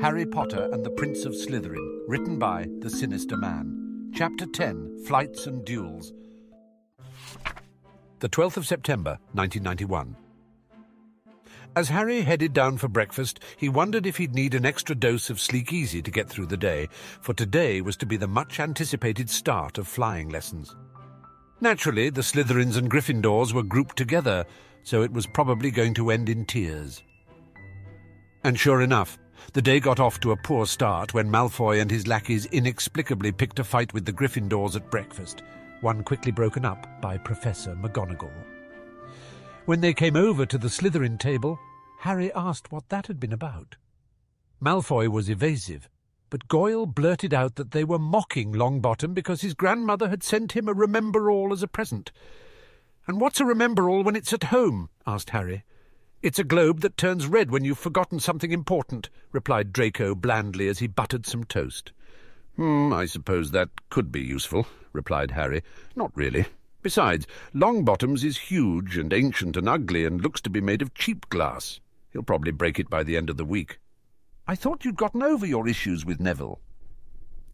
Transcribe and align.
Harry 0.00 0.24
Potter 0.24 0.66
and 0.72 0.82
the 0.82 0.90
Prince 0.90 1.26
of 1.26 1.34
Slytherin, 1.34 2.00
written 2.08 2.38
by 2.38 2.66
The 2.78 2.88
Sinister 2.88 3.36
Man. 3.36 4.10
Chapter 4.14 4.46
10 4.46 5.04
Flights 5.04 5.46
and 5.46 5.62
Duels. 5.62 6.14
The 8.20 8.30
12th 8.30 8.56
of 8.56 8.66
September, 8.66 9.18
1991. 9.32 10.16
As 11.76 11.90
Harry 11.90 12.22
headed 12.22 12.54
down 12.54 12.78
for 12.78 12.88
breakfast, 12.88 13.40
he 13.58 13.68
wondered 13.68 14.06
if 14.06 14.16
he'd 14.16 14.34
need 14.34 14.54
an 14.54 14.64
extra 14.64 14.94
dose 14.94 15.28
of 15.28 15.36
Sleekeazy 15.36 16.02
to 16.02 16.10
get 16.10 16.30
through 16.30 16.46
the 16.46 16.56
day, 16.56 16.88
for 17.20 17.34
today 17.34 17.82
was 17.82 17.98
to 17.98 18.06
be 18.06 18.16
the 18.16 18.26
much 18.26 18.58
anticipated 18.58 19.28
start 19.28 19.76
of 19.76 19.86
flying 19.86 20.30
lessons. 20.30 20.74
Naturally, 21.60 22.08
the 22.08 22.22
Slytherins 22.22 22.78
and 22.78 22.90
Gryffindors 22.90 23.52
were 23.52 23.62
grouped 23.62 23.98
together, 23.98 24.46
so 24.82 25.02
it 25.02 25.12
was 25.12 25.26
probably 25.26 25.70
going 25.70 25.92
to 25.92 26.10
end 26.10 26.30
in 26.30 26.46
tears. 26.46 27.02
And 28.42 28.58
sure 28.58 28.80
enough, 28.80 29.18
the 29.52 29.62
day 29.62 29.80
got 29.80 30.00
off 30.00 30.20
to 30.20 30.32
a 30.32 30.36
poor 30.36 30.66
start 30.66 31.14
when 31.14 31.30
Malfoy 31.30 31.80
and 31.80 31.90
his 31.90 32.06
lackeys 32.06 32.46
inexplicably 32.46 33.32
picked 33.32 33.58
a 33.58 33.64
fight 33.64 33.92
with 33.92 34.04
the 34.04 34.12
Gryffindors 34.12 34.76
at 34.76 34.90
breakfast, 34.90 35.42
one 35.80 36.02
quickly 36.02 36.32
broken 36.32 36.64
up 36.64 36.86
by 37.00 37.18
Professor 37.18 37.74
McGonagall. 37.74 38.44
When 39.66 39.80
they 39.80 39.94
came 39.94 40.16
over 40.16 40.46
to 40.46 40.58
the 40.58 40.68
Slytherin 40.68 41.18
table, 41.18 41.58
Harry 42.00 42.32
asked 42.34 42.72
what 42.72 42.88
that 42.88 43.06
had 43.06 43.20
been 43.20 43.32
about. 43.32 43.76
Malfoy 44.62 45.08
was 45.08 45.28
evasive, 45.28 45.88
but 46.30 46.48
Goyle 46.48 46.86
blurted 46.86 47.34
out 47.34 47.56
that 47.56 47.72
they 47.72 47.84
were 47.84 47.98
mocking 47.98 48.52
Longbottom 48.52 49.14
because 49.14 49.42
his 49.42 49.54
grandmother 49.54 50.08
had 50.08 50.22
sent 50.22 50.52
him 50.52 50.68
a 50.68 50.74
Remembrall 50.74 51.52
as 51.52 51.62
a 51.62 51.68
present. 51.68 52.12
And 53.06 53.20
what's 53.20 53.40
a 53.40 53.44
Remembrall 53.44 54.04
when 54.04 54.16
it's 54.16 54.32
at 54.32 54.44
home? 54.44 54.90
asked 55.06 55.30
Harry. 55.30 55.64
It's 56.22 56.38
a 56.38 56.44
globe 56.44 56.80
that 56.80 56.98
turns 56.98 57.26
red 57.26 57.50
when 57.50 57.64
you've 57.64 57.78
forgotten 57.78 58.20
something 58.20 58.52
important, 58.52 59.08
replied 59.32 59.72
Draco 59.72 60.14
blandly 60.14 60.68
as 60.68 60.80
he 60.80 60.86
buttered 60.86 61.24
some 61.24 61.44
toast. 61.44 61.92
Hmm, 62.56 62.92
I 62.92 63.06
suppose 63.06 63.52
that 63.52 63.70
could 63.88 64.12
be 64.12 64.20
useful, 64.20 64.66
replied 64.92 65.30
Harry. 65.30 65.62
Not 65.96 66.12
really. 66.14 66.44
Besides, 66.82 67.26
Longbottom's 67.54 68.22
is 68.22 68.36
huge 68.36 68.98
and 68.98 69.14
ancient 69.14 69.56
and 69.56 69.66
ugly 69.66 70.04
and 70.04 70.20
looks 70.20 70.42
to 70.42 70.50
be 70.50 70.60
made 70.60 70.82
of 70.82 70.92
cheap 70.92 71.26
glass. 71.30 71.80
He'll 72.12 72.22
probably 72.22 72.52
break 72.52 72.78
it 72.78 72.90
by 72.90 73.02
the 73.02 73.16
end 73.16 73.30
of 73.30 73.38
the 73.38 73.44
week. 73.46 73.78
I 74.46 74.56
thought 74.56 74.84
you'd 74.84 74.96
gotten 74.96 75.22
over 75.22 75.46
your 75.46 75.66
issues 75.66 76.04
with 76.04 76.20
Neville. 76.20 76.60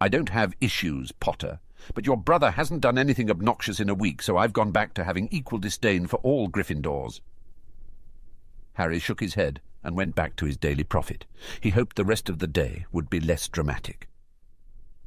I 0.01 0.09
don't 0.09 0.31
have 0.31 0.57
issues, 0.61 1.13
Potter. 1.13 1.61
But 1.95 2.05
your 2.05 2.17
brother 2.17 2.51
hasn't 2.51 2.81
done 2.81 2.99
anything 2.99 3.31
obnoxious 3.31 3.79
in 3.79 3.89
a 3.89 3.95
week, 3.95 4.23
so 4.23 4.37
I've 4.37 4.53
gone 4.53 4.73
back 4.73 4.93
to 4.95 5.05
having 5.05 5.29
equal 5.31 5.61
disdain 5.61 6.09
for 6.09 6.17
all 6.25 6.49
Gryffindors. 6.49 7.21
Harry 8.77 8.99
shook 8.99 9.21
his 9.21 9.35
head 9.35 9.61
and 9.83 9.97
went 9.97 10.15
back 10.15 10.37
to 10.37 10.45
his 10.45 10.57
Daily 10.57 10.85
Prophet. 10.85 11.25
He 11.61 11.71
hoped 11.71 11.97
the 11.97 12.05
rest 12.05 12.29
of 12.29 12.39
the 12.39 12.47
day 12.47 12.85
would 12.93 13.09
be 13.09 13.21
less 13.21 13.49
dramatic. 13.49 14.09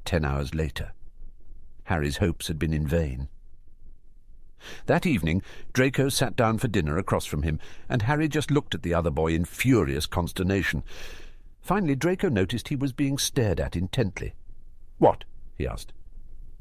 Ten 0.05 0.25
hours 0.25 0.55
later, 0.55 0.93
Harry's 1.83 2.17
hopes 2.17 2.47
had 2.47 2.57
been 2.57 2.73
in 2.73 2.87
vain. 2.87 3.27
That 4.87 5.05
evening, 5.05 5.43
Draco 5.71 6.09
sat 6.09 6.35
down 6.35 6.57
for 6.57 6.67
dinner 6.67 6.97
across 6.97 7.25
from 7.25 7.43
him, 7.43 7.59
and 7.87 8.01
Harry 8.01 8.27
just 8.27 8.51
looked 8.51 8.73
at 8.73 8.81
the 8.81 8.93
other 8.93 9.11
boy 9.11 9.33
in 9.33 9.45
furious 9.45 10.05
consternation. 10.05 10.83
Finally, 11.61 11.95
Draco 11.95 12.27
noticed 12.27 12.69
he 12.69 12.75
was 12.75 12.91
being 12.91 13.17
stared 13.17 13.59
at 13.59 13.75
intently. 13.75 14.33
What? 14.97 15.25
he 15.55 15.67
asked. 15.67 15.93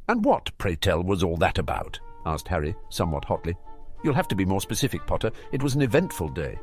And 0.09 0.25
what, 0.25 0.51
pray 0.59 0.77
tell, 0.77 1.03
was 1.03 1.23
all 1.23 1.37
that 1.39 1.59
about? 1.59 2.01
asked 2.27 2.49
Harry, 2.49 2.75
somewhat 2.91 3.25
hotly. 3.25 3.57
You'll 4.05 4.15
have 4.15 4.29
to 4.29 4.37
be 4.37 4.45
more 4.45 4.61
specific, 4.61 5.07
Potter. 5.07 5.31
It 5.53 5.63
was 5.63 5.75
an 5.75 5.83
eventful 5.83 6.29
day. 6.29 6.59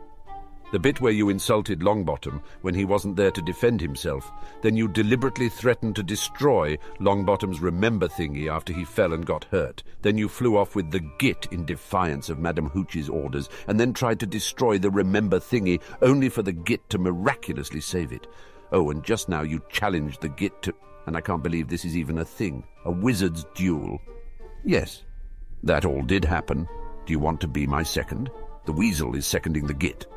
The 0.72 0.80
bit 0.80 1.00
where 1.00 1.14
you 1.14 1.30
insulted 1.30 1.82
Longbottom 1.82 2.42
when 2.62 2.74
he 2.74 2.86
wasn't 2.86 3.16
there 3.16 3.32
to 3.32 3.42
defend 3.42 3.80
himself. 3.80 4.32
Then 4.62 4.76
you 4.76 4.88
deliberately 4.88 5.48
threatened 5.48 5.96
to 5.96 6.04
destroy 6.04 6.78
Longbottom's 7.00 7.62
remember 7.62 8.08
thingy 8.08 8.52
after 8.52 8.74
he 8.74 8.84
fell 8.84 9.14
and 9.14 9.26
got 9.26 9.46
hurt. 9.46 9.84
Then 10.02 10.18
you 10.18 10.28
flew 10.28 10.58
off 10.58 10.76
with 10.76 10.92
the 10.92 11.08
git 11.20 11.48
in 11.52 11.66
defiance 11.66 12.30
of 12.30 12.40
Madam 12.40 12.70
Hooch's 12.70 13.10
orders, 13.10 13.48
and 13.68 13.80
then 13.80 13.94
tried 13.94 14.20
to 14.22 14.26
destroy 14.26 14.78
the 14.78 14.90
remember 14.90 15.40
thingy 15.40 15.82
only 16.02 16.30
for 16.30 16.42
the 16.42 16.52
git 16.52 16.90
to 16.90 16.98
miraculously 16.98 17.80
save 17.80 18.12
it. 18.12 18.28
Oh, 18.72 18.90
and 18.90 19.04
just 19.04 19.30
now 19.30 19.44
you 19.44 19.62
challenged 19.70 20.22
the 20.22 20.30
git 20.30 20.62
to... 20.64 20.74
And 21.06 21.16
I 21.16 21.22
can't 21.22 21.44
believe 21.44 21.68
this 21.68 21.86
is 21.86 21.96
even 21.96 22.18
a 22.18 22.26
thing. 22.26 22.64
A 22.86 22.92
wizard's 22.92 23.46
duel. 23.54 24.02
Yes, 24.64 25.04
that 25.62 25.86
all 25.86 26.02
did 26.02 26.26
happen. 26.26 26.68
Do 27.06 27.14
you 27.14 27.20
want 27.20 27.40
to 27.42 27.48
be 27.48 27.68
my 27.68 27.84
second? 27.84 28.32
The 28.66 28.74
weasel 28.74 29.16
is 29.16 29.28
seconding 29.28 29.68
the 29.68 29.74
git. 29.76 30.08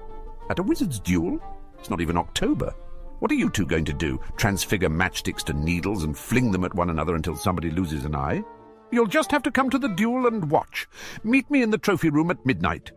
At 0.50 0.59
a 0.59 0.62
wizard's 0.62 1.00
duel? 1.00 1.38
It's 1.78 1.91
not 1.91 2.00
even 2.00 2.16
October. 2.16 2.75
What 3.20 3.31
are 3.31 3.36
you 3.36 3.50
two 3.50 3.66
going 3.66 3.84
to 3.86 3.92
do? 3.92 4.20
Transfigure 4.36 4.88
matchsticks 4.88 5.42
to 5.44 5.53
needles 5.53 6.04
and 6.04 6.16
fling 6.16 6.53
them 6.53 6.64
at 6.64 6.75
one 6.75 6.91
another 6.91 7.16
until 7.16 7.36
somebody 7.36 7.70
loses 7.70 8.04
an 8.04 8.14
eye? 8.14 8.42
You'll 8.91 9.06
just 9.06 9.31
have 9.32 9.42
to 9.42 9.50
come 9.50 9.70
to 9.70 9.78
the 9.78 9.88
duel 9.88 10.26
and 10.26 10.50
watch. 10.50 10.88
Meet 11.25 11.50
me 11.50 11.62
in 11.62 11.70
the 11.70 11.78
trophy 11.78 12.10
room 12.10 12.31
at 12.31 12.47
midnight. 12.47 12.92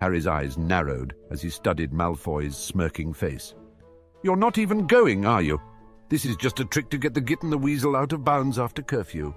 Harry's 0.00 0.26
eyes 0.26 0.58
narrowed 0.58 1.14
as 1.30 1.40
he 1.40 1.48
studied 1.48 1.92
Malfoy's 1.92 2.56
smirking 2.56 3.12
face. 3.12 3.54
You're 4.22 4.36
not 4.36 4.58
even 4.58 4.86
going, 4.86 5.24
are 5.24 5.42
you? 5.42 5.60
This 6.08 6.24
is 6.24 6.36
just 6.36 6.60
a 6.60 6.64
trick 6.64 6.90
to 6.90 6.98
get 6.98 7.14
the 7.14 7.20
Git 7.20 7.42
and 7.42 7.52
the 7.52 7.58
Weasel 7.58 7.96
out 7.96 8.12
of 8.12 8.24
bounds 8.24 8.58
after 8.58 8.82
curfew. 8.82 9.32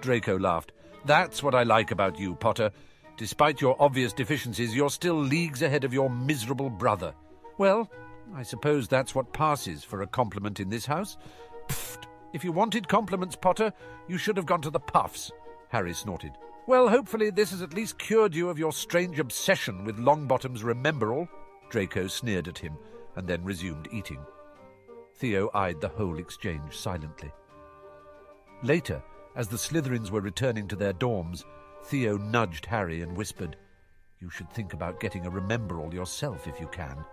Draco 0.00 0.38
laughed. 0.38 0.72
That's 1.04 1.42
what 1.42 1.54
I 1.54 1.62
like 1.62 1.90
about 1.92 2.18
you, 2.18 2.34
Potter. 2.34 2.72
Despite 3.18 3.60
your 3.60 3.74
obvious 3.80 4.12
deficiencies, 4.12 4.76
you're 4.76 4.90
still 4.90 5.16
leagues 5.16 5.62
ahead 5.62 5.82
of 5.82 5.92
your 5.92 6.08
miserable 6.08 6.70
brother. 6.70 7.12
Well, 7.58 7.90
I 8.32 8.44
suppose 8.44 8.86
that's 8.86 9.12
what 9.12 9.32
passes 9.32 9.82
for 9.82 10.02
a 10.02 10.06
compliment 10.06 10.60
in 10.60 10.68
this 10.70 10.86
house. 10.86 11.18
Pfft! 11.68 12.04
If 12.32 12.44
you 12.44 12.52
wanted 12.52 12.86
compliments, 12.86 13.34
Potter, 13.34 13.72
you 14.06 14.18
should 14.18 14.36
have 14.36 14.46
gone 14.46 14.62
to 14.62 14.70
the 14.70 14.78
Puffs, 14.78 15.32
Harry 15.70 15.94
snorted. 15.94 16.30
Well, 16.68 16.88
hopefully 16.88 17.30
this 17.30 17.50
has 17.50 17.60
at 17.60 17.74
least 17.74 17.98
cured 17.98 18.36
you 18.36 18.50
of 18.50 18.58
your 18.58 18.72
strange 18.72 19.18
obsession 19.18 19.84
with 19.84 19.98
Longbottom's 19.98 20.62
Remembrall. 20.62 21.28
Draco 21.70 22.06
sneered 22.06 22.46
at 22.46 22.58
him, 22.58 22.78
and 23.16 23.26
then 23.26 23.42
resumed 23.42 23.88
eating. 23.90 24.20
Theo 25.16 25.50
eyed 25.54 25.80
the 25.80 25.88
whole 25.88 26.18
exchange 26.18 26.76
silently. 26.76 27.32
Later, 28.62 29.02
as 29.34 29.48
the 29.48 29.56
Slytherins 29.56 30.10
were 30.12 30.20
returning 30.20 30.68
to 30.68 30.76
their 30.76 30.92
dorms, 30.92 31.44
Theo 31.84 32.18
nudged 32.18 32.66
Harry 32.66 33.02
and 33.02 33.16
whispered, 33.16 33.56
You 34.18 34.30
should 34.30 34.50
think 34.50 34.72
about 34.72 35.00
getting 35.00 35.26
a 35.26 35.30
Remembrall 35.30 35.92
yourself 35.92 36.46
if 36.46 36.60
you 36.60 36.68
can. 36.68 37.04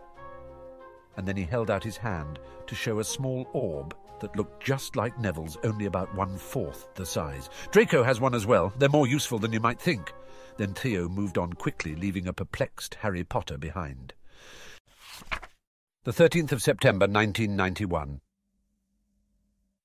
And 1.18 1.28
then 1.28 1.38
he 1.38 1.44
held 1.44 1.72
out 1.72 1.84
his 1.84 1.98
hand 1.98 2.40
to 2.68 2.76
show 2.76 3.00
a 3.00 3.04
small 3.04 3.48
orb 3.54 3.96
that 4.20 4.36
looked 4.36 4.64
just 4.64 4.96
like 4.96 5.20
Neville's, 5.20 5.58
only 5.64 5.86
about 5.86 6.14
one-fourth 6.16 6.88
the 6.96 7.06
size. 7.06 7.50
Draco 7.72 8.04
has 8.04 8.20
one 8.20 8.34
as 8.34 8.46
well. 8.46 8.74
They're 8.78 8.90
more 8.90 9.08
useful 9.08 9.40
than 9.40 9.54
you 9.54 9.60
might 9.60 9.80
think. 9.80 10.14
Then 10.58 10.74
Theo 10.74 11.10
moved 11.10 11.38
on 11.38 11.54
quickly, 11.54 11.96
leaving 11.96 12.28
a 12.28 12.34
perplexed 12.34 12.96
Harry 12.96 13.24
Potter 13.24 13.58
behind. 13.58 14.14
The 16.04 16.12
13th 16.12 16.52
of 16.52 16.62
September, 16.62 17.06
1991. 17.06 18.22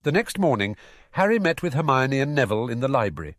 The 0.03 0.12
next 0.12 0.39
morning, 0.39 0.77
Harry 1.12 1.39
met 1.39 1.62
with 1.62 1.75
Hermione 1.75 2.21
and 2.21 2.35
Neville 2.35 2.69
in 2.69 2.81
the 2.81 2.89
library. 2.89 3.37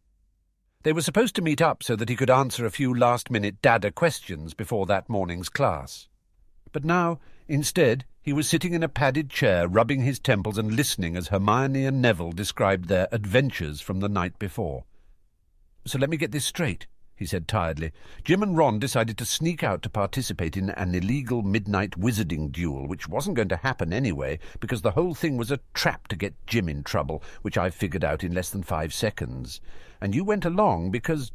They 0.83 0.93
were 0.93 1.01
supposed 1.01 1.35
to 1.35 1.43
meet 1.43 1.61
up 1.61 1.83
so 1.83 1.95
that 1.95 2.09
he 2.09 2.15
could 2.15 2.31
answer 2.31 2.65
a 2.65 2.71
few 2.71 2.93
last-minute 2.93 3.61
dada 3.61 3.91
questions 3.91 4.55
before 4.55 4.87
that 4.87 5.09
morning's 5.09 5.49
class. 5.49 6.07
But 6.71 6.83
now, 6.83 7.19
instead, 7.47 8.05
he 8.23 8.33
was 8.33 8.49
sitting 8.49 8.73
in 8.73 8.81
a 8.81 8.89
padded 8.89 9.29
chair, 9.29 9.67
rubbing 9.67 10.01
his 10.01 10.19
temples 10.19 10.57
and 10.57 10.75
listening 10.75 11.15
as 11.15 11.27
Hermione 11.27 11.85
and 11.85 12.01
Neville 12.01 12.31
described 12.31 12.87
their 12.87 13.07
adventures 13.11 13.79
from 13.79 13.99
the 13.99 14.09
night 14.09 14.39
before. 14.39 14.85
So 15.85 15.99
let 15.99 16.09
me 16.09 16.17
get 16.17 16.31
this 16.31 16.45
straight, 16.45 16.87
he 17.21 17.27
said 17.27 17.47
tiredly. 17.47 17.91
Jim 18.23 18.41
and 18.41 18.57
Ron 18.57 18.79
decided 18.79 19.15
to 19.15 19.25
sneak 19.25 19.63
out 19.63 19.83
to 19.83 19.91
participate 19.91 20.57
in 20.57 20.71
an 20.71 20.95
illegal 20.95 21.43
midnight 21.43 21.91
wizarding 21.91 22.51
duel, 22.51 22.87
which 22.87 23.07
wasn't 23.07 23.35
going 23.35 23.47
to 23.49 23.57
happen 23.57 23.93
anyway, 23.93 24.39
because 24.59 24.81
the 24.81 24.89
whole 24.89 25.13
thing 25.13 25.37
was 25.37 25.51
a 25.51 25.59
trap 25.75 26.07
to 26.07 26.15
get 26.15 26.33
Jim 26.47 26.67
in 26.67 26.81
trouble, 26.81 27.21
which 27.43 27.59
I 27.59 27.69
figured 27.69 28.03
out 28.03 28.23
in 28.23 28.33
less 28.33 28.49
than 28.49 28.63
five 28.63 28.91
seconds. 28.91 29.61
And 30.01 30.15
you 30.15 30.23
went 30.23 30.45
along 30.45 30.89
because... 30.89 31.31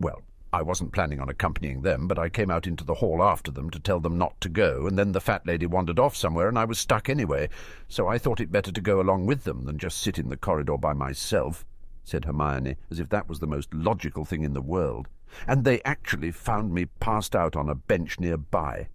Well, 0.00 0.22
I 0.54 0.62
wasn't 0.62 0.92
planning 0.94 1.20
on 1.20 1.28
accompanying 1.28 1.82
them, 1.82 2.08
but 2.08 2.18
I 2.18 2.30
came 2.30 2.50
out 2.50 2.66
into 2.66 2.82
the 2.82 2.94
hall 2.94 3.22
after 3.22 3.50
them 3.50 3.68
to 3.68 3.78
tell 3.78 4.00
them 4.00 4.16
not 4.16 4.40
to 4.40 4.48
go, 4.48 4.86
and 4.86 4.98
then 4.98 5.12
the 5.12 5.20
fat 5.20 5.46
lady 5.46 5.66
wandered 5.66 5.98
off 5.98 6.16
somewhere, 6.16 6.48
and 6.48 6.58
I 6.58 6.64
was 6.64 6.78
stuck 6.78 7.10
anyway, 7.10 7.50
so 7.88 8.08
I 8.08 8.16
thought 8.16 8.40
it 8.40 8.50
better 8.50 8.72
to 8.72 8.80
go 8.80 9.02
along 9.02 9.26
with 9.26 9.44
them 9.44 9.66
than 9.66 9.76
just 9.76 10.00
sit 10.00 10.18
in 10.18 10.30
the 10.30 10.38
corridor 10.38 10.78
by 10.78 10.94
myself 10.94 11.66
said 12.04 12.24
Hermione, 12.24 12.76
as 12.90 13.00
if 13.00 13.08
that 13.08 13.28
was 13.28 13.40
the 13.40 13.46
most 13.46 13.72
logical 13.72 14.24
thing 14.24 14.42
in 14.42 14.52
the 14.52 14.60
world. 14.60 15.08
And 15.46 15.64
they 15.64 15.82
actually 15.82 16.30
found 16.30 16.72
me 16.72 16.86
passed 17.00 17.34
out 17.34 17.56
on 17.56 17.68
a 17.68 17.74
bench 17.74 18.20
nearby. 18.20 18.88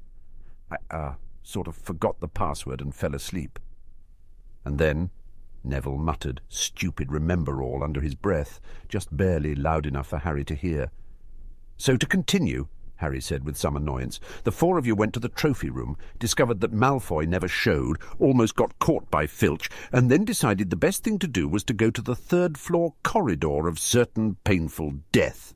I, 0.72 0.78
uh, 0.96 1.14
sort 1.44 1.68
of 1.68 1.76
forgot 1.76 2.20
the 2.20 2.28
password 2.28 2.80
and 2.80 2.94
fell 2.94 3.16
asleep. 3.16 3.60
And 4.64 4.78
then, 4.78 5.10
Neville 5.64 5.98
muttered, 5.98 6.42
stupid 6.48 7.10
Remembrall 7.10 7.84
under 7.84 8.02
his 8.02 8.16
breath, 8.16 8.60
just 8.88 9.16
barely 9.16 9.56
loud 9.56 9.86
enough 9.86 10.08
for 10.08 10.20
Harry 10.20 10.46
to 10.46 10.56
hear. 10.56 10.92
So 11.78 11.98
to 11.98 12.06
continue, 12.06 12.68
Harry 13.00 13.22
said 13.22 13.46
with 13.46 13.56
some 13.56 13.78
annoyance. 13.78 14.20
The 14.44 14.52
four 14.52 14.78
of 14.78 14.86
you 14.86 14.94
went 14.94 15.14
to 15.14 15.22
the 15.22 15.30
trophy 15.30 15.70
room, 15.70 15.98
discovered 16.20 16.60
that 16.60 16.74
Malfoy 16.74 17.26
never 17.26 17.48
showed, 17.48 17.98
almost 18.20 18.58
got 18.58 18.78
caught 18.80 19.10
by 19.10 19.26
Filch, 19.26 19.70
and 19.94 20.12
then 20.12 20.26
decided 20.26 20.70
the 20.70 20.76
best 20.76 21.04
thing 21.04 21.18
to 21.20 21.28
do 21.28 21.48
was 21.48 21.64
to 21.66 21.74
go 21.74 21.90
to 21.90 22.02
the 22.02 22.16
third 22.16 22.58
floor 22.58 22.94
corridor 23.04 23.70
of 23.70 23.80
certain 23.80 24.36
painful 24.44 24.96
death. 25.14 25.54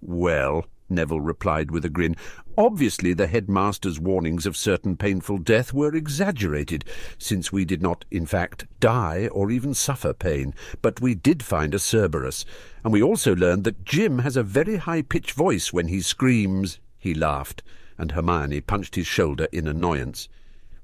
Well, 0.00 0.66
Neville 0.88 1.20
replied 1.20 1.70
with 1.70 1.84
a 1.84 1.88
grin. 1.88 2.16
Obviously 2.56 3.12
the 3.12 3.26
headmaster's 3.26 4.00
warnings 4.00 4.46
of 4.46 4.56
certain 4.56 4.96
painful 4.96 5.38
death 5.38 5.72
were 5.72 5.94
exaggerated, 5.94 6.84
since 7.18 7.52
we 7.52 7.64
did 7.64 7.82
not, 7.82 8.04
in 8.10 8.26
fact, 8.26 8.66
die 8.80 9.28
or 9.28 9.50
even 9.50 9.74
suffer 9.74 10.12
pain. 10.12 10.54
But 10.82 11.00
we 11.00 11.14
did 11.14 11.42
find 11.42 11.74
a 11.74 11.78
Cerberus, 11.78 12.44
and 12.84 12.92
we 12.92 13.02
also 13.02 13.34
learned 13.34 13.64
that 13.64 13.84
Jim 13.84 14.20
has 14.20 14.36
a 14.36 14.42
very 14.42 14.76
high-pitched 14.76 15.32
voice 15.32 15.72
when 15.72 15.88
he 15.88 16.00
screams. 16.00 16.78
He 16.98 17.14
laughed, 17.14 17.62
and 17.96 18.12
Hermione 18.12 18.60
punched 18.60 18.94
his 18.94 19.06
shoulder 19.06 19.48
in 19.52 19.66
annoyance. 19.66 20.28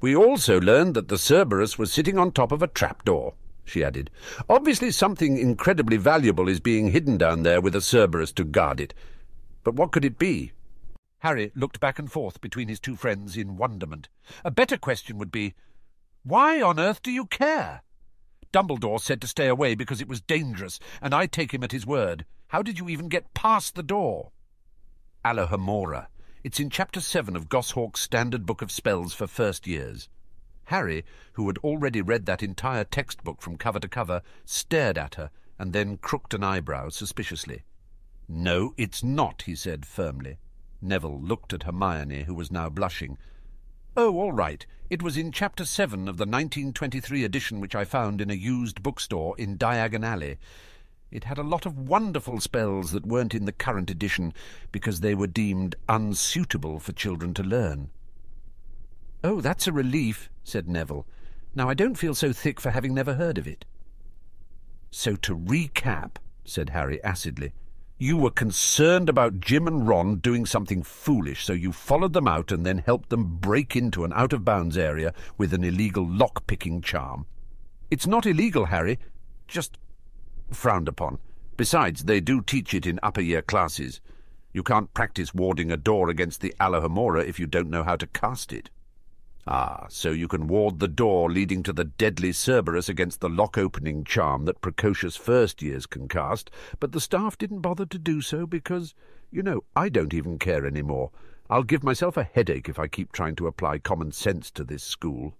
We 0.00 0.14
also 0.14 0.60
learned 0.60 0.94
that 0.94 1.08
the 1.08 1.18
Cerberus 1.18 1.78
was 1.78 1.92
sitting 1.92 2.18
on 2.18 2.32
top 2.32 2.52
of 2.52 2.62
a 2.62 2.66
trapdoor 2.66 3.34
she 3.64 3.82
added. 3.82 4.10
Obviously 4.48 4.90
something 4.90 5.38
incredibly 5.38 5.96
valuable 5.96 6.48
is 6.48 6.60
being 6.60 6.90
hidden 6.90 7.16
down 7.16 7.42
there 7.42 7.60
with 7.60 7.74
a 7.74 7.80
Cerberus 7.80 8.32
to 8.32 8.44
guard 8.44 8.80
it. 8.80 8.94
But 9.64 9.74
what 9.74 9.90
could 9.90 10.04
it 10.04 10.18
be? 10.18 10.52
Harry 11.20 11.50
looked 11.54 11.80
back 11.80 11.98
and 11.98 12.12
forth 12.12 12.40
between 12.42 12.68
his 12.68 12.78
two 12.78 12.96
friends 12.96 13.36
in 13.36 13.56
wonderment. 13.56 14.10
A 14.44 14.50
better 14.50 14.76
question 14.76 15.16
would 15.16 15.32
be, 15.32 15.54
Why 16.22 16.60
on 16.60 16.78
earth 16.78 17.02
do 17.02 17.10
you 17.10 17.24
care? 17.24 17.82
Dumbledore 18.52 19.00
said 19.00 19.20
to 19.22 19.26
stay 19.26 19.48
away 19.48 19.74
because 19.74 20.02
it 20.02 20.08
was 20.08 20.20
dangerous, 20.20 20.78
and 21.00 21.14
I 21.14 21.26
take 21.26 21.52
him 21.52 21.64
at 21.64 21.72
his 21.72 21.86
word. 21.86 22.26
How 22.48 22.62
did 22.62 22.78
you 22.78 22.88
even 22.90 23.08
get 23.08 23.34
past 23.34 23.74
the 23.74 23.82
door? 23.82 24.32
Alohomora. 25.24 26.08
It's 26.44 26.60
in 26.60 26.68
Chapter 26.68 27.00
7 27.00 27.34
of 27.34 27.48
Goshawk's 27.48 28.02
Standard 28.02 28.44
Book 28.44 28.60
of 28.60 28.70
Spells 28.70 29.14
for 29.14 29.26
First 29.26 29.66
Years. 29.66 30.10
Harry, 30.64 31.04
who 31.32 31.46
had 31.46 31.58
already 31.58 32.02
read 32.02 32.26
that 32.26 32.42
entire 32.42 32.84
textbook 32.84 33.40
from 33.40 33.56
cover 33.56 33.80
to 33.80 33.88
cover, 33.88 34.20
stared 34.44 34.98
at 34.98 35.14
her 35.14 35.30
and 35.58 35.72
then 35.72 35.96
crooked 35.96 36.34
an 36.34 36.44
eyebrow 36.44 36.90
suspiciously. 36.90 37.62
No, 38.28 38.74
it's 38.76 39.02
not, 39.02 39.42
he 39.42 39.54
said 39.54 39.84
firmly. 39.86 40.38
Neville 40.80 41.20
looked 41.20 41.52
at 41.52 41.64
Hermione, 41.64 42.24
who 42.24 42.34
was 42.34 42.50
now 42.50 42.68
blushing. 42.68 43.18
Oh, 43.96 44.18
all 44.18 44.32
right. 44.32 44.66
It 44.90 45.02
was 45.02 45.16
in 45.16 45.32
Chapter 45.32 45.64
7 45.64 46.08
of 46.08 46.16
the 46.16 46.24
1923 46.24 47.24
edition 47.24 47.60
which 47.60 47.74
I 47.74 47.84
found 47.84 48.20
in 48.20 48.30
a 48.30 48.34
used 48.34 48.82
bookstore 48.82 49.34
in 49.38 49.56
Diagon 49.56 50.04
Alley. 50.04 50.38
It 51.10 51.24
had 51.24 51.38
a 51.38 51.44
lot 51.44 51.64
of 51.64 51.88
wonderful 51.88 52.40
spells 52.40 52.90
that 52.90 53.06
weren't 53.06 53.34
in 53.34 53.44
the 53.44 53.52
current 53.52 53.88
edition 53.88 54.34
because 54.72 55.00
they 55.00 55.14
were 55.14 55.28
deemed 55.28 55.76
unsuitable 55.88 56.80
for 56.80 56.92
children 56.92 57.34
to 57.34 57.42
learn. 57.42 57.90
Oh, 59.22 59.40
that's 59.40 59.66
a 59.66 59.72
relief, 59.72 60.28
said 60.42 60.68
Neville. 60.68 61.06
Now 61.54 61.68
I 61.68 61.74
don't 61.74 61.94
feel 61.96 62.14
so 62.14 62.32
thick 62.32 62.60
for 62.60 62.70
having 62.70 62.94
never 62.94 63.14
heard 63.14 63.38
of 63.38 63.46
it. 63.46 63.64
So 64.90 65.14
to 65.16 65.36
recap, 65.36 66.16
said 66.44 66.70
Harry 66.70 67.02
acidly, 67.04 67.52
you 67.98 68.16
were 68.16 68.30
concerned 68.30 69.08
about 69.08 69.40
Jim 69.40 69.66
and 69.66 69.86
Ron 69.86 70.16
doing 70.16 70.46
something 70.46 70.82
foolish, 70.82 71.44
so 71.44 71.52
you 71.52 71.72
followed 71.72 72.12
them 72.12 72.26
out 72.26 72.50
and 72.50 72.66
then 72.66 72.78
helped 72.78 73.08
them 73.08 73.36
break 73.36 73.76
into 73.76 74.04
an 74.04 74.12
out-of-bounds 74.12 74.76
area 74.76 75.14
with 75.38 75.54
an 75.54 75.62
illegal 75.62 76.06
lock-picking 76.06 76.80
charm. 76.80 77.26
It's 77.90 78.06
not 78.06 78.26
illegal, 78.26 78.66
Harry, 78.66 78.98
just 79.46 79.78
frowned 80.50 80.88
upon. 80.88 81.18
Besides, 81.56 82.04
they 82.04 82.20
do 82.20 82.42
teach 82.42 82.74
it 82.74 82.84
in 82.84 82.98
upper-year 83.02 83.42
classes. 83.42 84.00
You 84.52 84.64
can't 84.64 84.92
practice 84.92 85.34
warding 85.34 85.70
a 85.70 85.76
door 85.76 86.10
against 86.10 86.40
the 86.40 86.54
Alohomora 86.60 87.24
if 87.24 87.38
you 87.38 87.46
don't 87.46 87.70
know 87.70 87.84
how 87.84 87.96
to 87.96 88.06
cast 88.08 88.52
it. 88.52 88.70
Ah, 89.46 89.86
so 89.90 90.10
you 90.10 90.26
can 90.26 90.46
ward 90.46 90.78
the 90.78 90.88
door 90.88 91.30
leading 91.30 91.62
to 91.62 91.72
the 91.72 91.84
deadly 91.84 92.32
Cerberus 92.32 92.88
against 92.88 93.20
the 93.20 93.28
lock-opening 93.28 94.04
charm 94.04 94.46
that 94.46 94.62
precocious 94.62 95.16
first-years 95.16 95.84
can 95.84 96.08
cast, 96.08 96.50
but 96.80 96.92
the 96.92 97.00
staff 97.00 97.36
didn't 97.36 97.60
bother 97.60 97.84
to 97.84 97.98
do 97.98 98.22
so 98.22 98.46
because, 98.46 98.94
you 99.30 99.42
know, 99.42 99.62
I 99.76 99.90
don't 99.90 100.14
even 100.14 100.38
care 100.38 100.66
any 100.66 100.80
more. 100.80 101.10
I'll 101.50 101.62
give 101.62 101.84
myself 101.84 102.16
a 102.16 102.24
headache 102.24 102.70
if 102.70 102.78
I 102.78 102.88
keep 102.88 103.12
trying 103.12 103.36
to 103.36 103.46
apply 103.46 103.78
common 103.78 104.12
sense 104.12 104.50
to 104.52 104.64
this 104.64 104.82
school. 104.82 105.36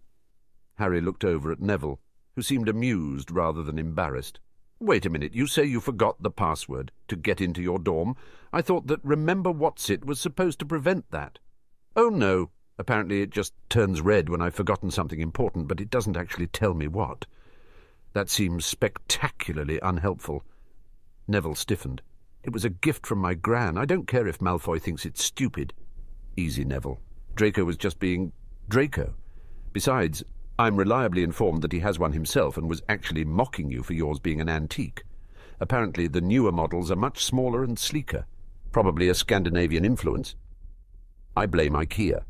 Harry 0.75 1.01
looked 1.01 1.25
over 1.25 1.51
at 1.51 1.61
Neville, 1.61 1.99
who 2.37 2.43
seemed 2.43 2.69
amused 2.69 3.31
rather 3.31 3.63
than 3.63 3.79
embarrassed. 3.79 4.39
Wait 4.81 5.07
a 5.07 5.11
minute, 5.11 5.35
you 5.35 5.47
say 5.47 5.65
you 5.65 5.81
forgot 5.81 6.23
the 6.23 6.31
password 6.31 6.93
to 7.09 7.17
get 7.17 7.41
into 7.41 7.63
your 7.63 7.79
dorm. 7.79 8.17
I 8.53 8.61
thought 8.61 8.87
that 8.89 9.03
Remember 9.03 9.51
What's-It 9.51 10.05
was 10.05 10.21
supposed 10.21 10.59
to 10.59 10.67
prevent 10.67 11.11
that. 11.11 11.39
Oh, 11.97 12.11
no, 12.11 12.51
Apparently 12.79 13.23
it 13.23 13.31
just 13.31 13.53
turns 13.69 14.01
red 14.01 14.29
when 14.29 14.43
I've 14.43 14.55
forgotten 14.55 14.91
something 14.91 15.21
important, 15.21 15.69
but 15.69 15.81
it 15.81 15.91
doesn't 15.91 16.17
actually 16.17 16.49
tell 16.49 16.75
me 16.75 16.89
what. 16.89 17.27
That 18.15 18.31
seems 18.31 18.67
spectacularly 18.67 19.79
unhelpful. 19.81 20.45
Neville 21.29 21.55
stiffened. 21.55 22.03
It 22.43 22.53
was 22.53 22.65
a 22.65 22.71
gift 22.71 23.07
from 23.07 23.19
my 23.19 23.35
gran. 23.35 23.79
I 23.79 23.85
don't 23.85 24.07
care 24.07 24.27
if 24.27 24.39
Malfoy 24.39 24.81
thinks 24.81 25.07
it's 25.07 25.25
stupid. 25.25 25.73
Easy, 26.37 26.65
Neville. 26.65 27.01
Draco 27.35 27.65
was 27.65 27.77
just 27.77 27.99
being 27.99 28.33
Draco. 28.69 29.15
Besides, 29.73 30.23
I'm 30.59 30.77
reliably 30.77 31.23
informed 31.23 31.63
that 31.63 31.73
he 31.73 31.81
has 31.81 31.99
one 31.99 32.13
himself 32.13 32.57
and 32.57 32.69
was 32.69 32.83
actually 32.89 33.25
mocking 33.25 33.71
you 33.71 33.83
for 33.83 33.95
yours 33.95 34.21
being 34.21 34.41
an 34.41 34.49
antique. 34.49 35.03
Apparently 35.59 36.07
the 36.07 36.21
newer 36.21 36.53
models 36.53 36.91
are 36.91 36.97
much 36.97 37.25
smaller 37.25 37.65
and 37.65 37.79
sleeker. 37.79 38.27
Probably 38.71 39.09
a 39.09 39.15
Scandinavian 39.15 39.85
influence. 39.85 40.35
I 41.37 41.47
blame 41.47 41.73
IKEA. 41.73 42.23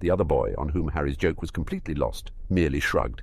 The 0.00 0.10
other 0.10 0.24
boy, 0.24 0.54
on 0.58 0.70
whom 0.70 0.88
Harry's 0.88 1.16
joke 1.16 1.40
was 1.40 1.50
completely 1.50 1.94
lost, 1.94 2.32
merely 2.48 2.80
shrugged. 2.80 3.22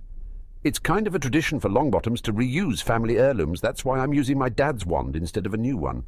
It's 0.64 0.80
kind 0.80 1.08
of 1.08 1.16
a 1.16 1.20
tradition 1.20 1.60
for 1.60 1.70
Longbottoms 1.70 2.22
to 2.22 2.34
reuse 2.34 2.82
family 2.82 3.18
heirlooms. 3.18 3.62
That's 3.62 3.86
why 3.86 4.00
I'm 4.00 4.14
using 4.14 4.38
my 4.38 4.50
dad's 4.50 4.86
wand 4.86 5.16
instead 5.16 5.46
of 5.46 5.54
a 5.54 5.58
new 5.58 5.78
one. 5.78 6.06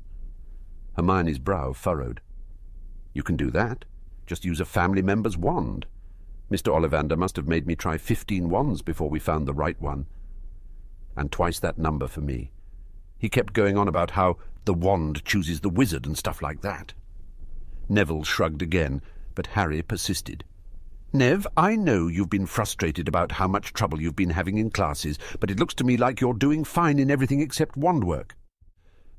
Hermione's 0.95 1.39
brow 1.39 1.73
furrowed. 1.73 2.21
You 3.13 3.23
can 3.23 3.35
do 3.35 3.51
that. 3.51 3.85
Just 4.27 4.45
use 4.45 4.59
a 4.59 4.65
family 4.65 5.01
member's 5.01 5.37
wand. 5.37 5.85
Mr. 6.51 6.73
Ollivander 6.73 7.17
must 7.17 7.35
have 7.35 7.47
made 7.47 7.65
me 7.67 7.75
try 7.75 7.97
fifteen 7.97 8.49
wands 8.49 8.81
before 8.81 9.09
we 9.09 9.19
found 9.19 9.47
the 9.47 9.53
right 9.53 9.79
one. 9.81 10.05
And 11.15 11.31
twice 11.31 11.59
that 11.59 11.77
number 11.77 12.07
for 12.07 12.21
me. 12.21 12.51
He 13.17 13.29
kept 13.29 13.53
going 13.53 13.77
on 13.77 13.87
about 13.87 14.11
how 14.11 14.37
the 14.65 14.73
wand 14.73 15.23
chooses 15.25 15.61
the 15.61 15.69
wizard 15.69 16.05
and 16.05 16.17
stuff 16.17 16.41
like 16.41 16.61
that. 16.61 16.93
Neville 17.87 18.23
shrugged 18.23 18.61
again, 18.61 19.01
but 19.35 19.47
Harry 19.47 19.81
persisted. 19.81 20.43
Nev, 21.11 21.47
I 21.57 21.75
know 21.75 22.05
you've 22.05 22.29
been 22.29 22.45
frustrated 22.45 23.07
about 23.07 23.31
how 23.31 23.47
much 23.47 23.73
trouble 23.73 23.99
you've 23.99 24.15
been 24.15 24.29
having 24.29 24.59
in 24.59 24.69
classes, 24.69 25.17
but 25.39 25.49
it 25.49 25.59
looks 25.59 25.73
to 25.75 25.83
me 25.83 25.97
like 25.97 26.21
you're 26.21 26.35
doing 26.35 26.63
fine 26.63 26.99
in 26.99 27.09
everything 27.09 27.41
except 27.41 27.75
wand 27.75 28.03
work. 28.03 28.35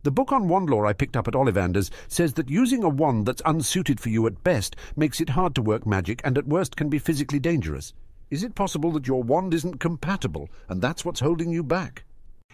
The 0.04 0.12
book 0.12 0.30
on 0.30 0.46
wand 0.46 0.72
I 0.72 0.92
picked 0.92 1.16
up 1.16 1.26
at 1.26 1.34
Ollivander's 1.34 1.90
says 2.06 2.34
that 2.34 2.48
using 2.48 2.84
a 2.84 2.88
wand 2.88 3.26
that's 3.26 3.42
unsuited 3.44 3.98
for 3.98 4.08
you 4.08 4.24
at 4.28 4.44
best 4.44 4.76
makes 4.94 5.20
it 5.20 5.30
hard 5.30 5.56
to 5.56 5.62
work 5.62 5.84
magic 5.84 6.20
and 6.22 6.38
at 6.38 6.46
worst 6.46 6.76
can 6.76 6.90
be 6.90 7.00
physically 7.00 7.40
dangerous. 7.40 7.92
Is 8.30 8.44
it 8.44 8.54
possible 8.54 8.92
that 8.92 9.08
your 9.08 9.24
wand 9.24 9.52
isn't 9.52 9.80
compatible, 9.80 10.48
and 10.68 10.80
that's 10.80 11.04
what's 11.04 11.18
holding 11.18 11.50
you 11.50 11.64
back? 11.64 12.04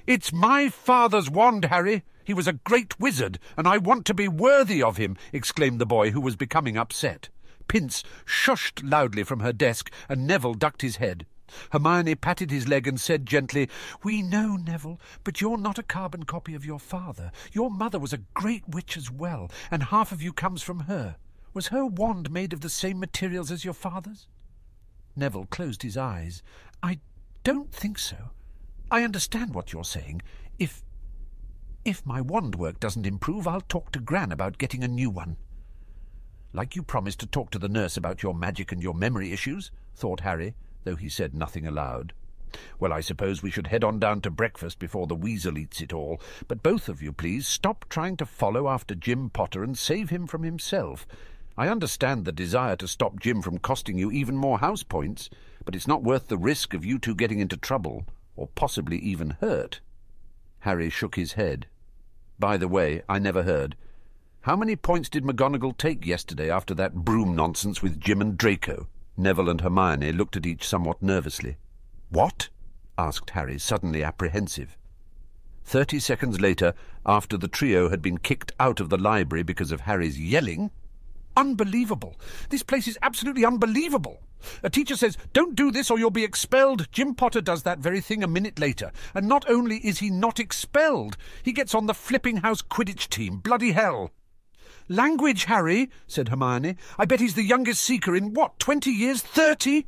It's 0.06 0.32
my 0.32 0.70
father's 0.70 1.28
wand, 1.28 1.66
Harry. 1.66 2.04
He 2.24 2.32
was 2.32 2.48
a 2.48 2.54
great 2.54 2.98
wizard, 2.98 3.38
and 3.58 3.68
I 3.68 3.76
want 3.76 4.06
to 4.06 4.14
be 4.14 4.28
worthy 4.28 4.82
of 4.82 4.96
him, 4.96 5.18
exclaimed 5.30 5.78
the 5.78 5.84
boy, 5.84 6.12
who 6.12 6.22
was 6.22 6.36
becoming 6.36 6.78
upset. 6.78 7.28
Pince 7.68 8.02
shushed 8.24 8.82
loudly 8.88 9.22
from 9.22 9.40
her 9.40 9.52
desk, 9.52 9.90
and 10.08 10.26
Neville 10.26 10.54
ducked 10.54 10.82
his 10.82 10.96
head. 10.96 11.26
Hermione 11.70 12.14
patted 12.16 12.50
his 12.50 12.66
leg 12.68 12.86
and 12.86 13.00
said 13.00 13.26
gently, 13.26 13.68
We 14.02 14.22
know, 14.22 14.56
Neville, 14.56 15.00
but 15.24 15.40
you're 15.40 15.56
not 15.56 15.78
a 15.78 15.82
carbon 15.82 16.24
copy 16.24 16.54
of 16.54 16.64
your 16.64 16.80
father. 16.80 17.30
Your 17.52 17.70
mother 17.70 17.98
was 17.98 18.12
a 18.12 18.22
great 18.34 18.68
witch 18.68 18.96
as 18.96 19.10
well, 19.10 19.50
and 19.70 19.84
half 19.84 20.12
of 20.12 20.22
you 20.22 20.32
comes 20.32 20.62
from 20.62 20.80
her. 20.80 21.16
Was 21.54 21.68
her 21.68 21.86
wand 21.86 22.30
made 22.30 22.52
of 22.52 22.60
the 22.60 22.68
same 22.68 22.98
materials 22.98 23.50
as 23.50 23.64
your 23.64 23.74
father's? 23.74 24.26
Neville 25.14 25.46
closed 25.46 25.82
his 25.82 25.96
eyes. 25.96 26.42
I 26.82 27.00
don't 27.44 27.72
think 27.72 27.98
so. 27.98 28.30
I 28.90 29.02
understand 29.02 29.54
what 29.54 29.72
you're 29.72 29.84
saying. 29.84 30.22
If... 30.58 30.82
if 31.84 32.04
my 32.04 32.20
wand 32.20 32.56
work 32.56 32.78
doesn't 32.78 33.06
improve, 33.06 33.48
I'll 33.48 33.62
talk 33.62 33.92
to 33.92 34.00
Gran 34.00 34.32
about 34.32 34.58
getting 34.58 34.84
a 34.84 34.88
new 34.88 35.10
one. 35.10 35.36
Like 36.56 36.74
you 36.74 36.82
promised 36.82 37.20
to 37.20 37.26
talk 37.26 37.50
to 37.50 37.58
the 37.58 37.68
nurse 37.68 37.98
about 37.98 38.22
your 38.22 38.32
magic 38.32 38.72
and 38.72 38.82
your 38.82 38.94
memory 38.94 39.30
issues, 39.30 39.70
thought 39.94 40.20
Harry, 40.20 40.54
though 40.84 40.96
he 40.96 41.10
said 41.10 41.34
nothing 41.34 41.66
aloud. 41.66 42.14
Well, 42.80 42.94
I 42.94 43.02
suppose 43.02 43.42
we 43.42 43.50
should 43.50 43.66
head 43.66 43.84
on 43.84 43.98
down 43.98 44.22
to 44.22 44.30
breakfast 44.30 44.78
before 44.78 45.06
the 45.06 45.14
weasel 45.14 45.58
eats 45.58 45.82
it 45.82 45.92
all. 45.92 46.18
But 46.48 46.62
both 46.62 46.88
of 46.88 47.02
you, 47.02 47.12
please, 47.12 47.46
stop 47.46 47.84
trying 47.90 48.16
to 48.16 48.24
follow 48.24 48.70
after 48.70 48.94
Jim 48.94 49.28
Potter 49.28 49.62
and 49.62 49.76
save 49.76 50.08
him 50.08 50.26
from 50.26 50.44
himself. 50.44 51.06
I 51.58 51.68
understand 51.68 52.24
the 52.24 52.32
desire 52.32 52.76
to 52.76 52.88
stop 52.88 53.20
Jim 53.20 53.42
from 53.42 53.58
costing 53.58 53.98
you 53.98 54.10
even 54.10 54.34
more 54.38 54.60
house 54.60 54.82
points, 54.82 55.28
but 55.66 55.76
it's 55.76 55.86
not 55.86 56.04
worth 56.04 56.28
the 56.28 56.38
risk 56.38 56.72
of 56.72 56.86
you 56.86 56.98
two 56.98 57.14
getting 57.14 57.38
into 57.38 57.58
trouble, 57.58 58.06
or 58.34 58.46
possibly 58.54 58.96
even 59.00 59.36
hurt. 59.42 59.80
Harry 60.60 60.88
shook 60.88 61.16
his 61.16 61.34
head. 61.34 61.66
By 62.38 62.56
the 62.56 62.66
way, 62.66 63.02
I 63.10 63.18
never 63.18 63.42
heard. 63.42 63.76
How 64.46 64.54
many 64.54 64.76
points 64.76 65.08
did 65.08 65.24
McGonagall 65.24 65.76
take 65.76 66.06
yesterday 66.06 66.48
after 66.48 66.72
that 66.74 66.94
broom 66.94 67.34
nonsense 67.34 67.82
with 67.82 67.98
Jim 67.98 68.20
and 68.20 68.38
Draco? 68.38 68.86
Neville 69.16 69.50
and 69.50 69.60
Hermione 69.60 70.12
looked 70.12 70.36
at 70.36 70.46
each 70.46 70.68
somewhat 70.68 71.02
nervously. 71.02 71.56
What? 72.10 72.48
asked 72.96 73.30
Harry, 73.30 73.58
suddenly 73.58 74.04
apprehensive. 74.04 74.78
Thirty 75.64 75.98
seconds 75.98 76.40
later, 76.40 76.74
after 77.04 77.36
the 77.36 77.48
trio 77.48 77.90
had 77.90 78.00
been 78.00 78.18
kicked 78.18 78.52
out 78.60 78.78
of 78.78 78.88
the 78.88 78.96
library 78.96 79.42
because 79.42 79.72
of 79.72 79.80
Harry's 79.80 80.16
yelling, 80.16 80.70
Unbelievable! 81.36 82.14
This 82.48 82.62
place 82.62 82.86
is 82.86 83.00
absolutely 83.02 83.44
unbelievable! 83.44 84.20
A 84.62 84.70
teacher 84.70 84.94
says, 84.94 85.18
Don't 85.32 85.56
do 85.56 85.72
this 85.72 85.90
or 85.90 85.98
you'll 85.98 86.10
be 86.10 86.22
expelled. 86.22 86.86
Jim 86.92 87.16
Potter 87.16 87.40
does 87.40 87.64
that 87.64 87.80
very 87.80 88.00
thing 88.00 88.22
a 88.22 88.28
minute 88.28 88.60
later. 88.60 88.92
And 89.12 89.26
not 89.26 89.44
only 89.50 89.78
is 89.78 89.98
he 89.98 90.08
not 90.08 90.38
expelled, 90.38 91.16
he 91.42 91.52
gets 91.52 91.74
on 91.74 91.86
the 91.86 91.94
flipping 91.94 92.36
house 92.36 92.62
Quidditch 92.62 93.08
team. 93.08 93.38
Bloody 93.38 93.72
hell! 93.72 94.12
Language, 94.88 95.44
Harry, 95.44 95.90
said 96.06 96.28
Hermione. 96.28 96.76
I 96.98 97.06
bet 97.06 97.20
he's 97.20 97.34
the 97.34 97.42
youngest 97.42 97.82
seeker 97.82 98.14
in 98.14 98.34
what, 98.34 98.58
twenty 98.58 98.90
years? 98.92 99.20
Thirty? 99.20 99.86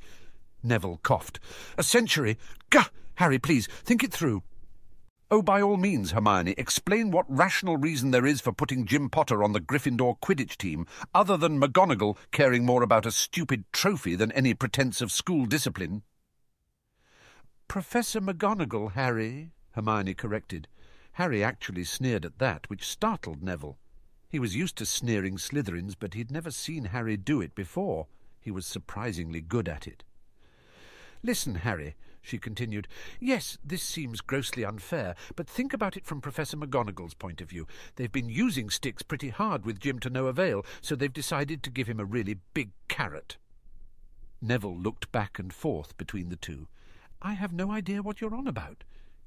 Neville 0.62 0.99
coughed. 1.02 1.38
A 1.76 1.83
century. 1.83 2.37
Gah! 2.71 2.88
Harry, 3.14 3.38
please, 3.38 3.69
think 3.85 4.02
it 4.02 4.12
through. 4.12 4.43
Oh, 5.31 5.43
by 5.43 5.61
all 5.61 5.76
means, 5.76 6.12
Hermione, 6.12 6.55
explain 6.57 7.11
what 7.11 7.26
rational 7.28 7.76
reason 7.76 8.11
there 8.11 8.26
is 8.26 8.40
for 8.40 8.50
putting 8.50 8.87
Jim 8.87 9.11
Potter 9.11 9.45
on 9.45 9.52
the 9.52 9.61
Gryffindor 9.61 10.19
Quidditch 10.21 10.57
team, 10.57 10.87
other 11.14 11.37
than 11.37 11.61
McGonagall 11.61 12.17
caring 12.33 12.64
more 12.64 12.83
about 12.83 13.07
a 13.07 13.11
stupid 13.11 13.64
trophy 13.73 14.17
than 14.17 14.33
any 14.33 14.55
pretence 14.55 15.00
of 15.00 15.12
school 15.12 15.45
discipline. 15.45 16.02
Professor 17.69 18.21
McGonagall, 18.21 18.93
Harry, 18.93 19.50
Hermione 19.73 20.14
corrected. 20.14 20.67
Harry 21.12 21.45
actually 21.45 21.85
sneered 21.85 22.25
at 22.25 22.38
that, 22.38 22.71
which 22.71 22.88
startled 22.88 23.43
Neville. 23.43 23.78
He 24.28 24.38
was 24.38 24.56
used 24.56 24.76
to 24.76 24.87
sneering 24.87 25.37
Slytherins, 25.37 25.94
but 25.99 26.14
he'd 26.14 26.30
never 26.30 26.50
seen 26.50 26.87
Harry 26.87 27.16
do 27.16 27.40
it 27.40 27.54
before. 27.54 28.06
He 28.40 28.50
was 28.50 28.66
surprisingly 28.66 29.40
good 29.40 29.68
at 29.68 29.87
it. 29.87 30.04
Listen, 31.23 31.56
Harry, 31.56 31.97
she 32.20 32.38
continued. 32.38 32.87
Yes, 33.20 33.58
this 33.64 33.82
seems 33.82 34.20
grossly 34.20 34.64
unfair, 34.64 35.14
but 35.35 35.49
think 35.49 35.73
about 35.73 35.97
it 35.97 36.04
from 36.04 36.20
Professor 36.20 36.56
McGonagall's 36.56 37.14
point 37.14 37.40
of 37.40 37.49
view. 37.49 37.66
They've 37.97 38.12
been 38.12 38.28
using 38.28 38.70
sticks 38.70 39.02
pretty 39.02 39.30
hard 39.30 39.64
with 39.64 39.80
Jim 39.80 39.99
to 40.00 40.11
no 40.11 40.26
avail, 40.26 40.64
so 40.80 40.94
they've 40.94 41.12
decided 41.12 41.62
to 41.62 41.70
give 41.70 41.88
him 41.88 41.99
a 41.99 42.04
really 42.04 42.37
big 42.54 42.70
carrot. 42.88 43.38
Neville 44.40 44.78
looked 44.78 45.11
back 45.11 45.38
and 45.38 45.52
forth 45.52 45.97
between 45.97 46.28
the 46.28 46.37
two. 46.37 46.68
I 47.20 47.32
have 47.32 47.52
no 47.52 47.73
idea 47.73 48.02
what 48.02 48.20
you're 48.20 48.35
on 48.35 48.47
about. 48.47 48.85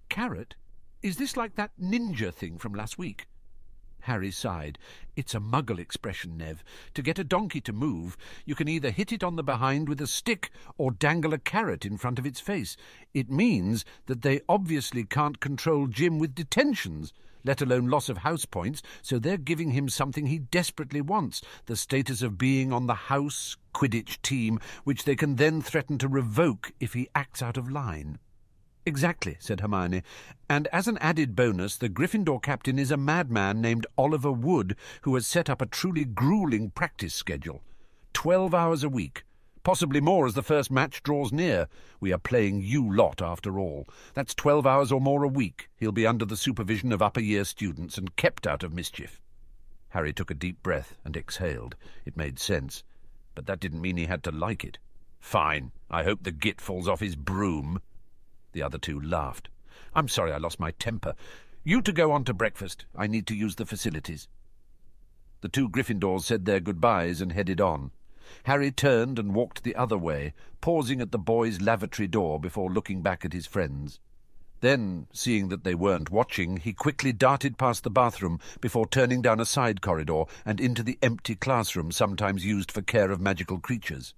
Carrot? 0.07 0.55
Is 1.01 1.17
this 1.17 1.35
like 1.35 1.55
that 1.55 1.71
ninja 1.81 2.33
thing 2.33 2.57
from 2.57 2.73
last 2.73 2.97
week? 2.97 3.25
Harry 4.03 4.31
sighed. 4.31 4.77
It's 5.15 5.35
a 5.35 5.39
muggle 5.39 5.79
expression, 5.79 6.37
Nev. 6.37 6.63
To 6.93 7.01
get 7.01 7.19
a 7.19 7.23
donkey 7.23 7.61
to 7.61 7.73
move, 7.73 8.17
you 8.45 8.55
can 8.55 8.67
either 8.67 8.91
hit 8.91 9.11
it 9.11 9.23
on 9.23 9.35
the 9.35 9.43
behind 9.43 9.89
with 9.89 10.01
a 10.01 10.07
stick 10.07 10.51
or 10.77 10.91
dangle 10.91 11.33
a 11.33 11.37
carrot 11.37 11.85
in 11.85 11.97
front 11.97 12.19
of 12.19 12.25
its 12.25 12.39
face. 12.39 12.77
It 13.13 13.29
means 13.29 13.85
that 14.07 14.21
they 14.21 14.41
obviously 14.47 15.03
can't 15.03 15.39
control 15.39 15.87
Jim 15.87 16.19
with 16.19 16.35
detentions, 16.35 17.13
let 17.43 17.61
alone 17.61 17.87
loss 17.87 18.09
of 18.09 18.19
house 18.19 18.45
points, 18.45 18.81
so 19.01 19.19
they're 19.19 19.37
giving 19.37 19.71
him 19.71 19.89
something 19.89 20.25
he 20.27 20.39
desperately 20.39 21.01
wants, 21.01 21.41
the 21.65 21.75
status 21.75 22.21
of 22.21 22.37
being 22.37 22.71
on 22.71 22.87
the 22.87 22.93
house 22.93 23.57
Quidditch 23.73 24.21
team, 24.21 24.59
which 24.83 25.03
they 25.05 25.15
can 25.15 25.35
then 25.35 25.61
threaten 25.61 25.97
to 25.97 26.07
revoke 26.07 26.71
if 26.79 26.93
he 26.93 27.09
acts 27.15 27.41
out 27.41 27.57
of 27.57 27.69
line. 27.69 28.19
Exactly, 28.85 29.37
said 29.39 29.61
Hermione. 29.61 30.01
And 30.49 30.67
as 30.67 30.87
an 30.87 30.97
added 30.97 31.35
bonus, 31.35 31.77
the 31.77 31.89
Gryffindor 31.89 32.41
captain 32.41 32.79
is 32.79 32.91
a 32.91 32.97
madman 32.97 33.61
named 33.61 33.85
Oliver 33.97 34.31
Wood, 34.31 34.75
who 35.03 35.13
has 35.13 35.27
set 35.27 35.49
up 35.49 35.61
a 35.61 35.67
truly 35.67 36.03
grueling 36.03 36.71
practice 36.71 37.13
schedule. 37.13 37.61
Twelve 38.13 38.53
hours 38.55 38.83
a 38.83 38.89
week. 38.89 39.23
Possibly 39.63 40.01
more 40.01 40.25
as 40.25 40.33
the 40.33 40.41
first 40.41 40.71
match 40.71 41.03
draws 41.03 41.31
near. 41.31 41.67
We 41.99 42.11
are 42.11 42.17
playing 42.17 42.61
you 42.61 42.91
lot, 42.91 43.21
after 43.21 43.59
all. 43.59 43.87
That's 44.15 44.33
twelve 44.33 44.65
hours 44.65 44.91
or 44.91 44.99
more 44.99 45.23
a 45.23 45.27
week. 45.27 45.69
He'll 45.77 45.91
be 45.91 46.07
under 46.07 46.25
the 46.25 46.35
supervision 46.35 46.91
of 46.91 47.03
upper 47.03 47.19
year 47.19 47.45
students 47.45 47.99
and 47.99 48.15
kept 48.15 48.47
out 48.47 48.63
of 48.63 48.73
mischief. 48.73 49.21
Harry 49.89 50.13
took 50.13 50.31
a 50.31 50.35
deep 50.35 50.63
breath 50.63 50.95
and 51.05 51.15
exhaled. 51.15 51.75
It 52.05 52.17
made 52.17 52.39
sense. 52.39 52.83
But 53.35 53.45
that 53.45 53.59
didn't 53.59 53.81
mean 53.81 53.97
he 53.97 54.07
had 54.07 54.23
to 54.23 54.31
like 54.31 54.63
it. 54.63 54.79
Fine. 55.19 55.71
I 55.91 56.03
hope 56.03 56.23
the 56.23 56.31
git 56.31 56.59
falls 56.59 56.87
off 56.87 56.99
his 56.99 57.15
broom. 57.15 57.79
The 58.53 58.63
other 58.63 58.77
two 58.77 58.99
laughed. 58.99 59.49
I'm 59.93 60.07
sorry 60.07 60.31
I 60.31 60.37
lost 60.37 60.59
my 60.59 60.71
temper. 60.71 61.15
You 61.63 61.81
to 61.81 61.91
go 61.91 62.11
on 62.11 62.23
to 62.25 62.33
breakfast. 62.33 62.85
I 62.95 63.07
need 63.07 63.27
to 63.27 63.35
use 63.35 63.55
the 63.55 63.65
facilities. 63.65 64.27
The 65.41 65.49
two 65.49 65.69
Gryffindors 65.69 66.23
said 66.23 66.45
their 66.45 66.59
goodbyes 66.59 67.21
and 67.21 67.31
headed 67.31 67.59
on. 67.59 67.91
Harry 68.43 68.71
turned 68.71 69.19
and 69.19 69.33
walked 69.33 69.63
the 69.63 69.75
other 69.75 69.97
way, 69.97 70.33
pausing 70.61 71.01
at 71.01 71.11
the 71.11 71.19
boys' 71.19 71.61
lavatory 71.61 72.07
door 72.07 72.39
before 72.39 72.71
looking 72.71 73.01
back 73.01 73.25
at 73.25 73.33
his 73.33 73.45
friends. 73.45 73.99
Then, 74.61 75.07
seeing 75.11 75.49
that 75.49 75.63
they 75.63 75.73
weren't 75.73 76.11
watching, 76.11 76.57
he 76.57 76.73
quickly 76.73 77.11
darted 77.11 77.57
past 77.57 77.83
the 77.83 77.89
bathroom 77.89 78.39
before 78.61 78.87
turning 78.87 79.21
down 79.21 79.39
a 79.39 79.45
side 79.45 79.81
corridor 79.81 80.25
and 80.45 80.61
into 80.61 80.83
the 80.83 80.99
empty 81.01 81.35
classroom 81.35 81.91
sometimes 81.91 82.45
used 82.45 82.71
for 82.71 82.83
care 82.83 83.11
of 83.11 83.19
magical 83.19 83.59
creatures. 83.59 84.13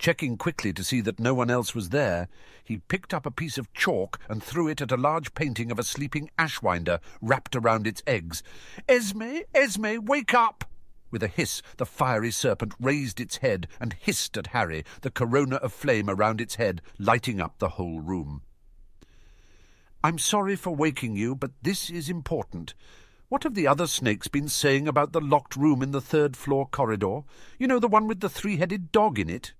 Checking 0.00 0.38
quickly 0.38 0.72
to 0.72 0.82
see 0.82 1.02
that 1.02 1.20
no 1.20 1.34
one 1.34 1.50
else 1.50 1.74
was 1.74 1.90
there, 1.90 2.28
he 2.64 2.78
picked 2.78 3.12
up 3.12 3.26
a 3.26 3.30
piece 3.30 3.58
of 3.58 3.70
chalk 3.74 4.18
and 4.30 4.42
threw 4.42 4.66
it 4.66 4.80
at 4.80 4.90
a 4.90 4.96
large 4.96 5.34
painting 5.34 5.70
of 5.70 5.78
a 5.78 5.82
sleeping 5.82 6.30
ashwinder 6.38 7.00
wrapped 7.20 7.54
around 7.54 7.86
its 7.86 8.02
eggs. 8.06 8.42
Esme, 8.88 9.40
Esme, 9.54 9.98
wake 10.06 10.32
up! 10.32 10.64
With 11.10 11.22
a 11.22 11.28
hiss, 11.28 11.60
the 11.76 11.84
fiery 11.84 12.30
serpent 12.30 12.72
raised 12.80 13.20
its 13.20 13.36
head 13.36 13.68
and 13.78 13.92
hissed 13.92 14.38
at 14.38 14.46
Harry, 14.46 14.86
the 15.02 15.10
corona 15.10 15.56
of 15.56 15.70
flame 15.70 16.08
around 16.08 16.40
its 16.40 16.54
head 16.54 16.80
lighting 16.98 17.38
up 17.38 17.58
the 17.58 17.68
whole 17.68 18.00
room. 18.00 18.40
I'm 20.02 20.16
sorry 20.16 20.56
for 20.56 20.74
waking 20.74 21.14
you, 21.16 21.34
but 21.34 21.50
this 21.60 21.90
is 21.90 22.08
important. 22.08 22.72
What 23.28 23.42
have 23.42 23.54
the 23.54 23.66
other 23.66 23.86
snakes 23.86 24.28
been 24.28 24.48
saying 24.48 24.88
about 24.88 25.12
the 25.12 25.20
locked 25.20 25.56
room 25.56 25.82
in 25.82 25.90
the 25.90 26.00
third 26.00 26.38
floor 26.38 26.66
corridor? 26.66 27.20
You 27.58 27.66
know, 27.66 27.78
the 27.78 27.86
one 27.86 28.06
with 28.06 28.20
the 28.20 28.30
three-headed 28.30 28.92
dog 28.92 29.18
in 29.18 29.28
it? 29.28 29.52